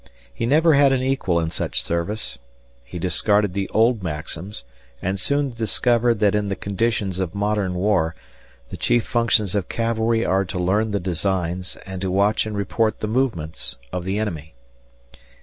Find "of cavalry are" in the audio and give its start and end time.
9.53-10.43